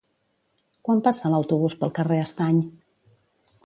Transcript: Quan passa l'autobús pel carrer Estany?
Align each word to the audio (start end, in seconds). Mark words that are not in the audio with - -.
Quan 0.87 1.03
passa 1.09 1.31
l'autobús 1.35 1.79
pel 1.85 1.95
carrer 2.01 2.21
Estany? 2.25 2.63